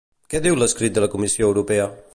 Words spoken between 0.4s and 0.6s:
diu